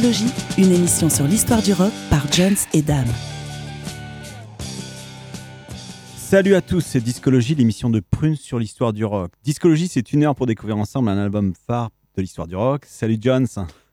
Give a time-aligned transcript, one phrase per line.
[0.00, 3.04] Discologie, une émission sur l'histoire du rock par Jones et Dame.
[6.16, 9.30] Salut à tous, c'est Discologie, l'émission de Prune sur l'histoire du rock.
[9.44, 12.86] Discologie, c'est une heure pour découvrir ensemble un album phare de l'histoire du rock.
[12.86, 13.46] Salut Jones.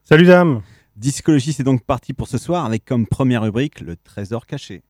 [0.05, 0.61] Salut Dame.
[0.95, 4.83] Discologie, c'est donc parti pour ce soir avec comme première rubrique le trésor caché.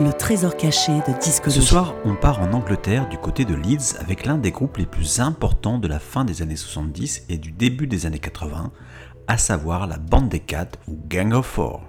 [0.00, 1.60] Le trésor caché de Discologie.
[1.60, 4.86] Ce soir, on part en Angleterre du côté de Leeds avec l'un des groupes les
[4.86, 8.70] plus importants de la fin des années 70 et du début des années 80,
[9.26, 11.87] à savoir la Bande des Quatre ou Gang of Four.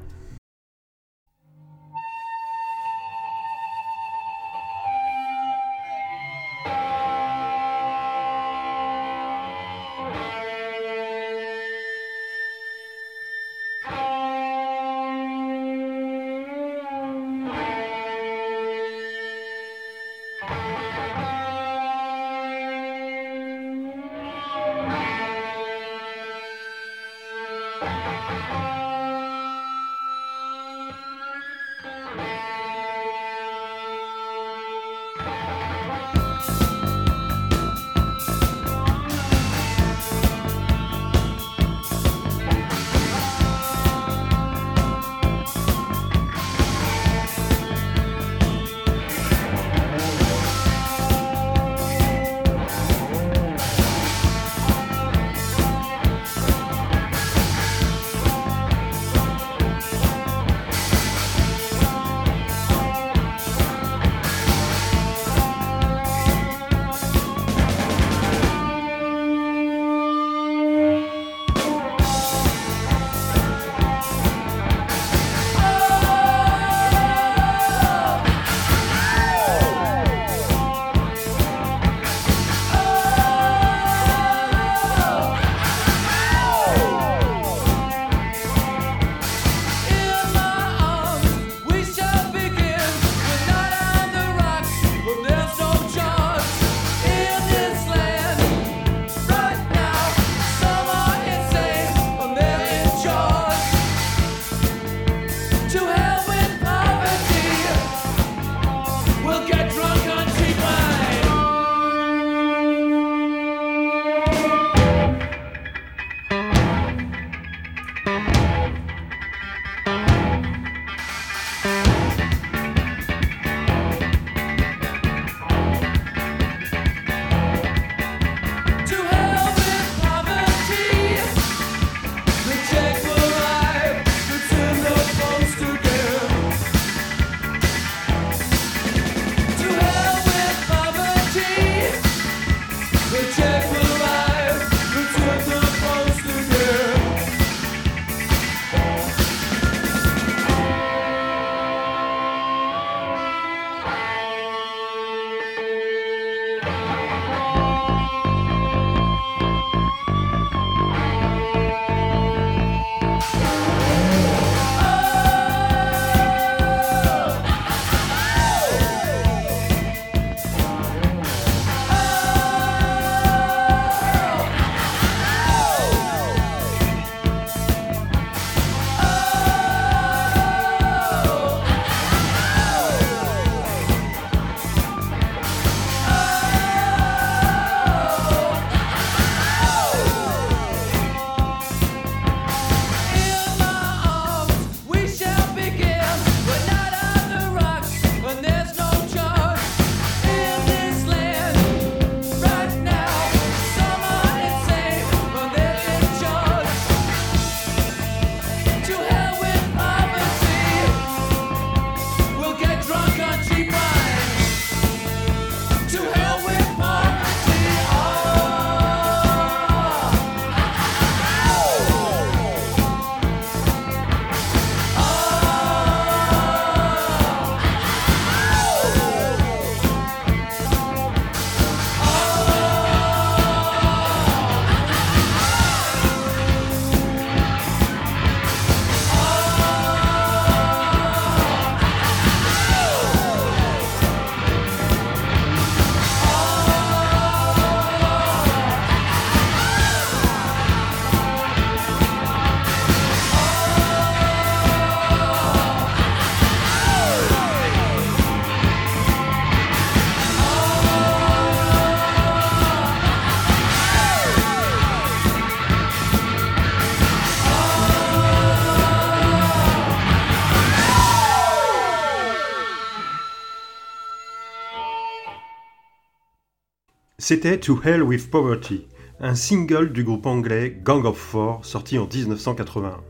[277.29, 278.87] C'était To Hell with Poverty,
[279.19, 283.01] un single du groupe anglais Gang of Four sorti en 1981.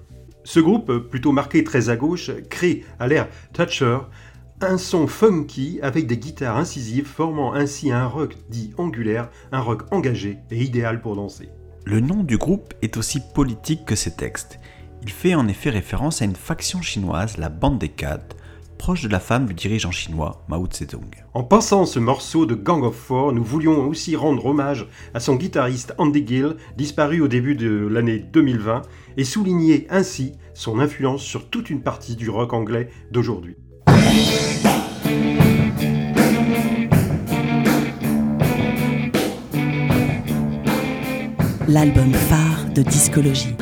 [0.43, 3.99] Ce groupe, plutôt marqué très à gauche, crée à l'ère Thatcher
[4.59, 9.83] un son funky avec des guitares incisives formant ainsi un rock dit angulaire, un rock
[9.89, 11.47] engagé et idéal pour danser.
[11.85, 14.59] Le nom du groupe est aussi politique que ses textes.
[15.01, 18.35] Il fait en effet référence à une faction chinoise, la Bande des Quatre,
[18.79, 21.11] proche de la femme du dirigeant chinois Mao Zedong.
[21.33, 25.35] En passant ce morceau de Gang of Four, nous voulions aussi rendre hommage à son
[25.35, 28.83] guitariste Andy Gill, disparu au début de l'année 2020,
[29.17, 33.57] et souligner ainsi son influence sur toute une partie du rock anglais d'aujourd'hui.
[41.67, 43.55] L'album phare de discologie.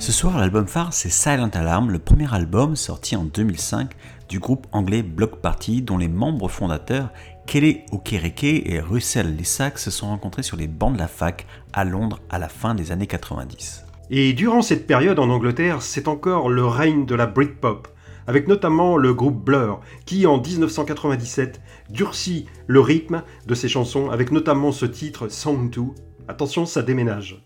[0.00, 3.90] Ce soir, l'album phare, c'est Silent Alarm, le premier album sorti en 2005
[4.30, 7.10] du groupe anglais Block Party, dont les membres fondateurs,
[7.46, 11.84] Kelly Okereke et Russell Lissac, se sont rencontrés sur les bancs de la fac à
[11.84, 13.84] Londres à la fin des années 90.
[14.08, 17.86] Et durant cette période en Angleterre, c'est encore le règne de la Britpop,
[18.26, 21.60] avec notamment le groupe Blur, qui en 1997
[21.90, 25.82] durcit le rythme de ses chansons, avec notamment ce titre Song 2.
[26.26, 27.44] Attention, ça déménage.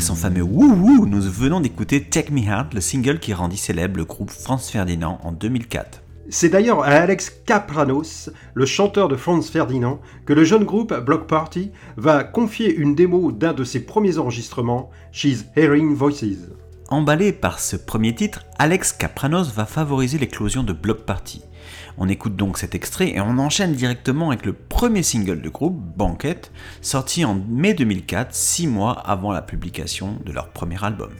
[0.00, 3.58] Après son fameux Woo Woo, nous venons d'écouter Take Me Out, le single qui rendit
[3.58, 6.02] célèbre le groupe Franz Ferdinand en 2004.
[6.30, 11.26] C'est d'ailleurs à Alex Kapranos, le chanteur de Franz Ferdinand, que le jeune groupe Block
[11.26, 16.48] Party va confier une démo d'un de ses premiers enregistrements, She's Hearing Voices.
[16.88, 21.42] Emballé par ce premier titre, Alex Kapranos va favoriser l'éclosion de Block Party.
[22.02, 25.76] On écoute donc cet extrait et on enchaîne directement avec le premier single du groupe,
[25.98, 26.40] Banquet,
[26.80, 31.10] sorti en mai 2004, six mois avant la publication de leur premier album.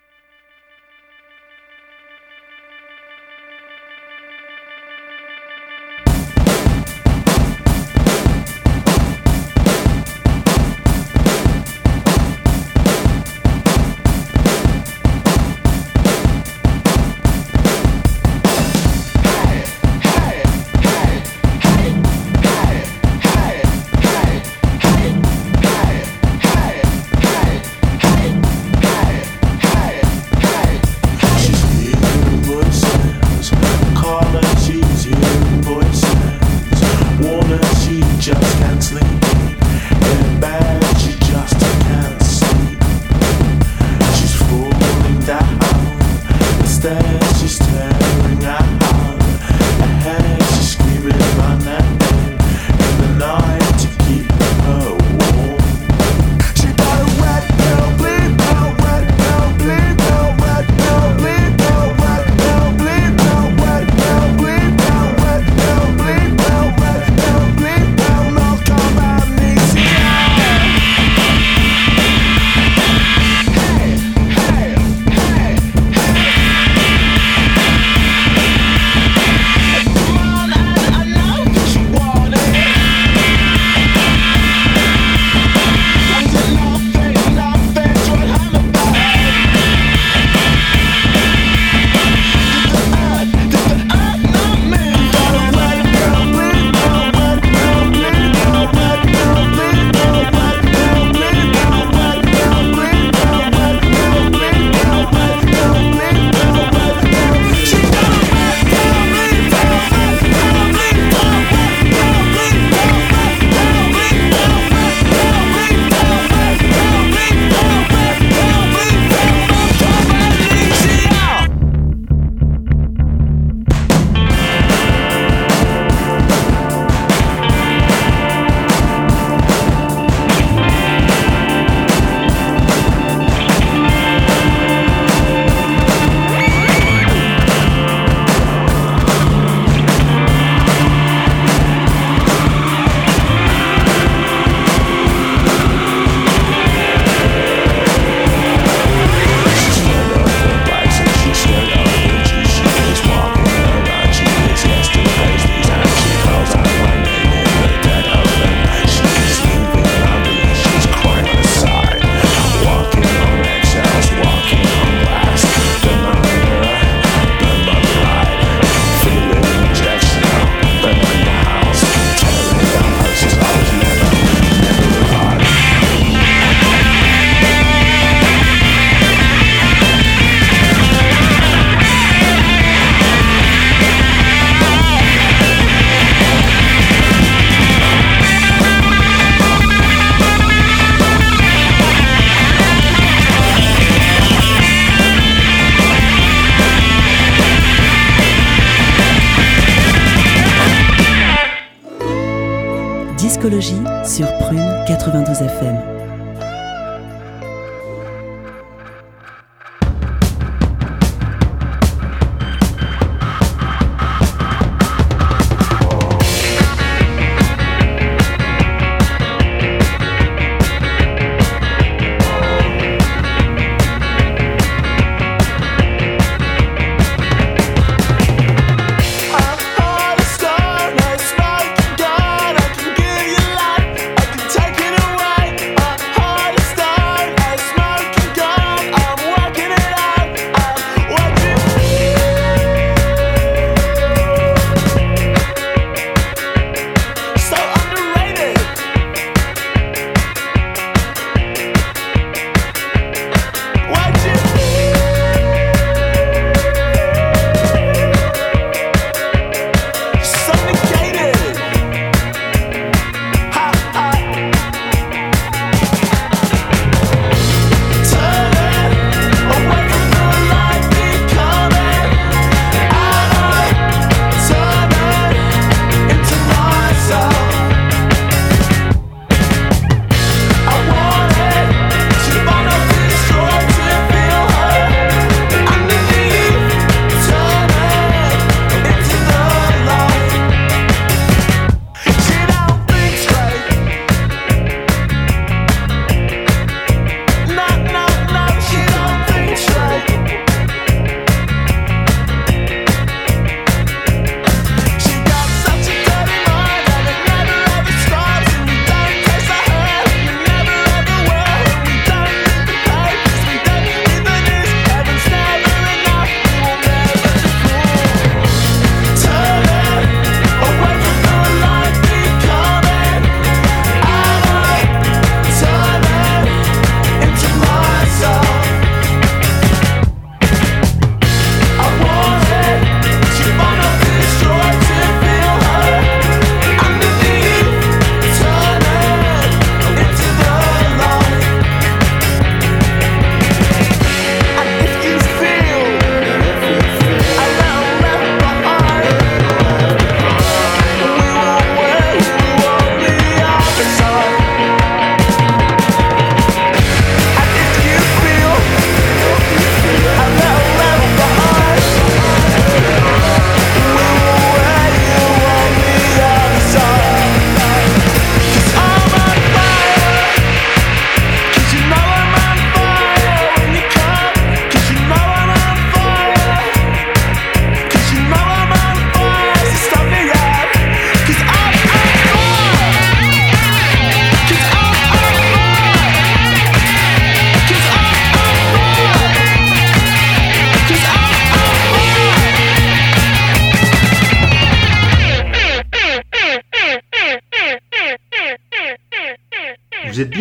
[203.41, 206.00] Discologie sur Prune 92 FM.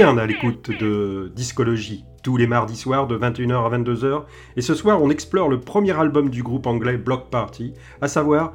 [0.00, 4.22] Bien à l'écoute de Discologie, tous les mardis soirs de 21h à 22h.
[4.56, 8.54] Et ce soir, on explore le premier album du groupe anglais Block Party, à savoir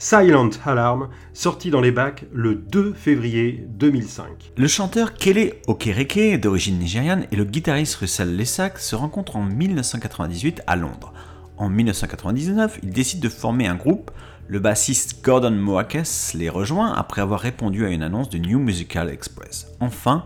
[0.00, 4.50] Silent Alarm, sorti dans les bacs le 2 février 2005.
[4.56, 10.62] Le chanteur Kele Okereke, d'origine nigériane, et le guitariste Russell Lessac se rencontrent en 1998
[10.66, 11.12] à Londres.
[11.56, 14.10] En 1999, ils décident de former un groupe.
[14.48, 19.08] Le bassiste Gordon Moakes les rejoint après avoir répondu à une annonce de New Musical
[19.08, 19.68] Express.
[19.78, 20.24] Enfin,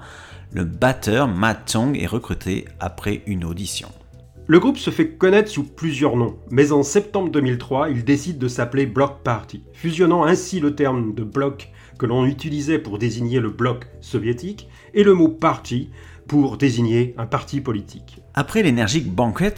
[0.55, 3.89] le batteur Matt Tong est recruté après une audition.
[4.47, 8.47] Le groupe se fait connaître sous plusieurs noms, mais en septembre 2003, il décide de
[8.47, 13.51] s'appeler Bloc Party, fusionnant ainsi le terme de bloc que l'on utilisait pour désigner le
[13.51, 15.91] bloc soviétique et le mot party
[16.29, 18.21] pour désigner un parti politique.
[18.35, 19.55] Après l'énergique Banquet,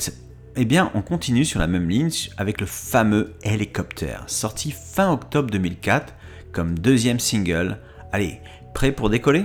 [0.57, 5.51] eh bien, on continue sur la même ligne avec le fameux Helicopter, sorti fin octobre
[5.51, 6.15] 2004
[6.53, 7.79] comme deuxième single.
[8.13, 8.39] Allez,
[8.73, 9.45] prêt pour décoller?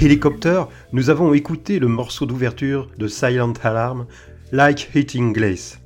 [0.00, 4.06] Helicopter, nous avons écouté le morceau d'ouverture de Silent Alarm,
[4.52, 5.80] Like Hitting Glass.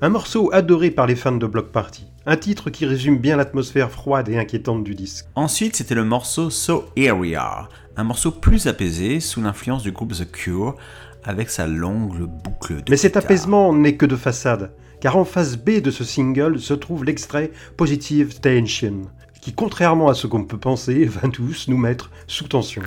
[0.00, 2.04] Un morceau adoré par les fans de Block Party.
[2.26, 5.26] Un titre qui résume bien l'atmosphère froide et inquiétante du disque.
[5.34, 9.90] Ensuite, c'était le morceau So Here We Are, un morceau plus apaisé sous l'influence du
[9.90, 10.76] groupe The Cure,
[11.24, 15.56] avec sa longue boucle de Mais cet apaisement n'est que de façade, car en face
[15.56, 19.02] B de ce single se trouve l'extrait Positive Tension,
[19.40, 22.82] qui contrairement à ce qu'on peut penser, va tous nous mettre sous tension.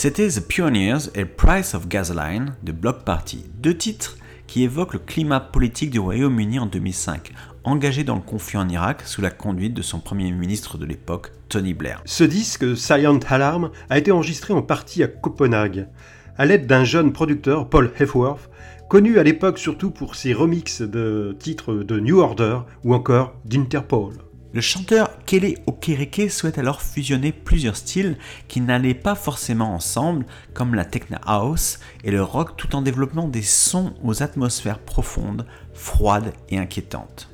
[0.00, 5.00] C'était The Pioneers et Price of Gasoline de Block Party, deux titres qui évoquent le
[5.00, 7.32] climat politique du Royaume-Uni en 2005,
[7.64, 11.32] engagé dans le conflit en Irak sous la conduite de son premier ministre de l'époque,
[11.48, 12.00] Tony Blair.
[12.04, 15.88] Ce disque, Silent Alarm, a été enregistré en partie à Copenhague,
[16.36, 18.50] à l'aide d'un jeune producteur, Paul Heffworth,
[18.88, 24.14] connu à l'époque surtout pour ses remixes de titres de New Order ou encore d'Interpol.
[24.54, 28.16] Le chanteur Kelly Okereke souhaite alors fusionner plusieurs styles
[28.48, 30.24] qui n'allaient pas forcément ensemble,
[30.54, 35.46] comme la techno house et le rock, tout en développant des sons aux atmosphères profondes,
[35.74, 37.28] froides et inquiétantes.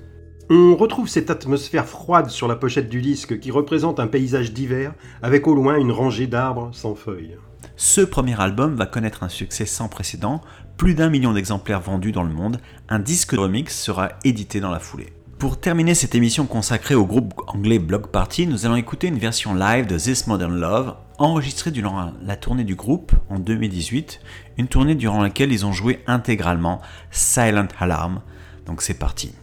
[0.51, 4.93] On retrouve cette atmosphère froide sur la pochette du disque qui représente un paysage d'hiver
[5.23, 7.39] avec au loin une rangée d'arbres sans feuilles.
[7.77, 10.43] Ce premier album va connaître un succès sans précédent,
[10.77, 12.59] plus d'un million d'exemplaires vendus dans le monde,
[12.89, 15.14] un disque de remix sera édité dans la foulée.
[15.45, 19.55] Pour terminer cette émission consacrée au groupe anglais Block Party, nous allons écouter une version
[19.55, 24.21] live de This Modern Love, enregistrée durant la tournée du groupe en 2018,
[24.57, 26.81] une tournée durant laquelle ils ont joué intégralement
[27.11, 28.23] Silent Alarm.
[28.65, 29.35] Donc c'est parti.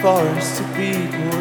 [0.00, 0.92] Forest, to be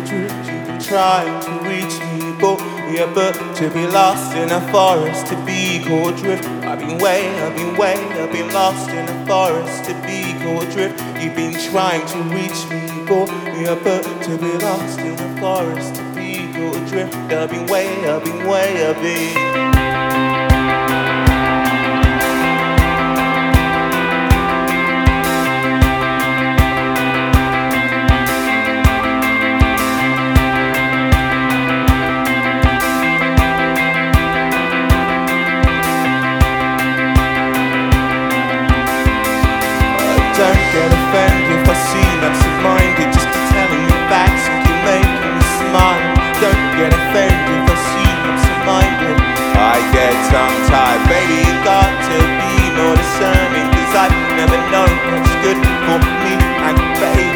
[0.06, 2.60] drift, you've been trying to reach me, but
[2.92, 6.46] yeah, but to be lost in a forest, to be caught drift.
[6.66, 10.70] I've been way, I've been way, I've been lost in a forest, to be caught
[10.72, 11.02] drift.
[11.22, 15.96] You've been trying to reach me, but yeah, but to be lost in a forest,
[15.96, 17.16] to be caught drift.
[17.32, 20.55] I've been way, I've been way, I've been.
[55.86, 56.34] for me
[56.66, 57.35] and baby.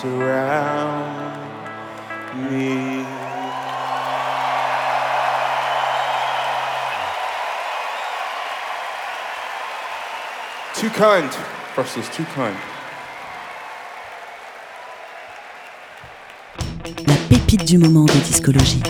[0.00, 1.36] surround
[2.36, 3.04] me.
[10.74, 11.34] Too kind.
[11.74, 12.54] First is too kind.
[17.08, 18.82] La pépite du moment de discologie.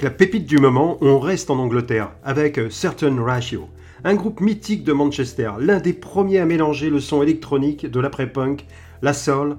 [0.00, 3.68] avec la pépite du moment, on reste en Angleterre, avec Certain Ratio,
[4.02, 8.64] un groupe mythique de Manchester, l'un des premiers à mélanger le son électronique de l'après-punk,
[9.02, 9.58] la soul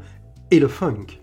[0.49, 1.20] et le funk.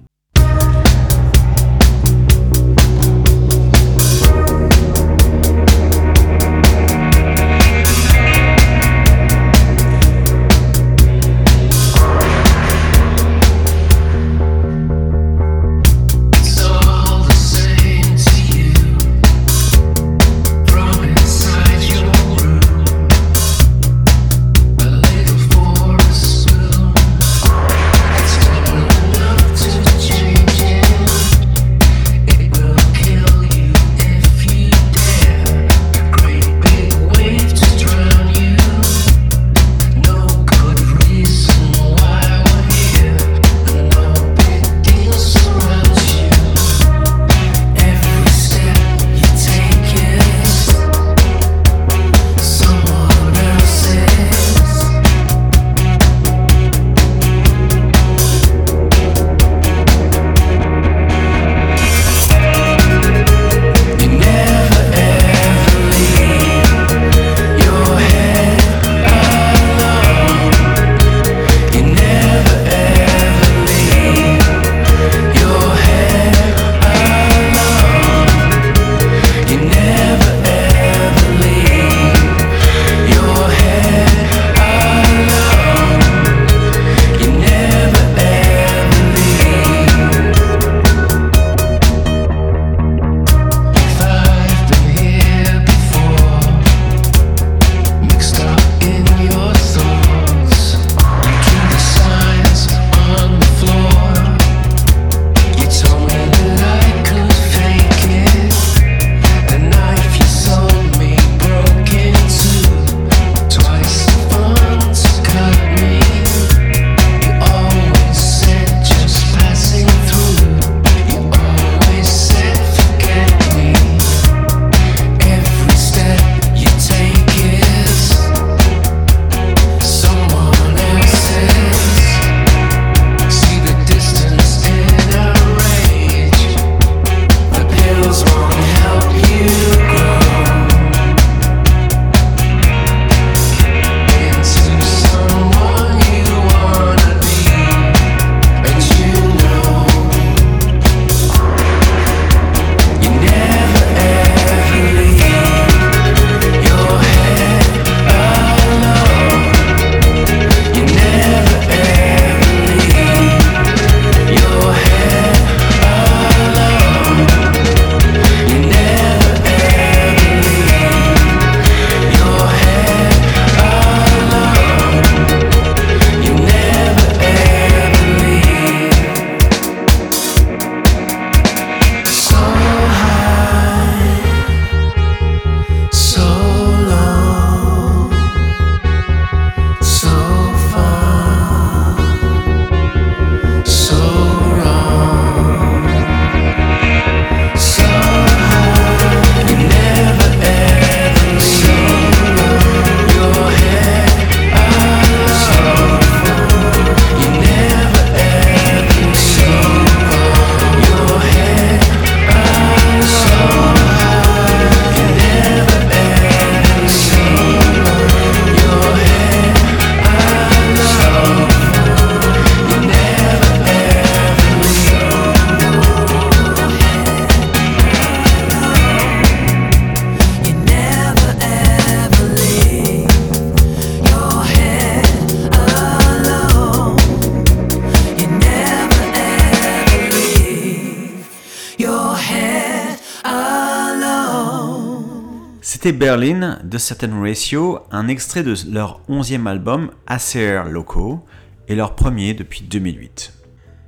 [246.18, 251.20] Berlin de Certain Ratio, un extrait de leur onzième album ACR Loco
[251.68, 253.34] et leur premier depuis 2008.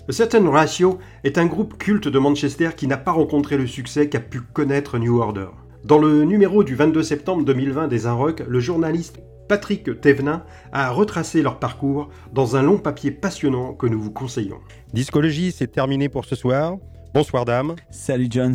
[0.09, 4.09] A Certain Ratio est un groupe culte de Manchester qui n'a pas rencontré le succès
[4.09, 5.49] qu'a pu connaître New Order.
[5.83, 9.18] Dans le numéro du 22 septembre 2020 des Unrock, le journaliste
[9.49, 14.61] Patrick Thévenin a retracé leur parcours dans un long papier passionnant que nous vous conseillons.
[14.95, 16.76] Discologie, c'est terminé pour ce soir.
[17.12, 17.74] Bonsoir dame.
[17.91, 18.55] Salut Jones.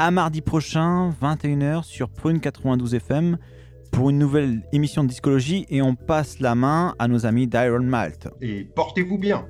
[0.00, 3.36] À mardi prochain, 21h sur Prune 92 FM
[3.90, 7.82] pour une nouvelle émission de discologie et on passe la main à nos amis d'Iron
[7.82, 8.28] Malt.
[8.40, 9.48] Et portez-vous bien.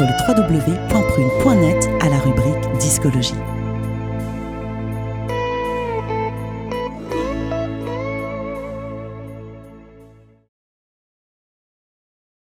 [0.00, 3.49] Sur le www.prune.net à la rubrique Discologie.